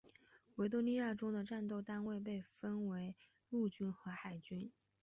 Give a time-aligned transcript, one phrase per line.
[0.55, 3.15] 维多利亚中的战斗单位被分为
[3.49, 4.71] 陆军和海军。